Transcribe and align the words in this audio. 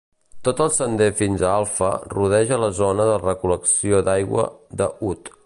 Tot 0.47 0.61
el 0.63 0.69
sender 0.77 1.09
fins 1.19 1.43
a 1.43 1.51
Alfa 1.57 1.91
rodeja 2.15 2.59
la 2.65 2.71
Zona 2.79 3.07
de 3.11 3.21
Recol·lecció 3.27 4.01
d'Aigua 4.11 4.49
de 4.83 4.91
Hutt. 5.03 5.35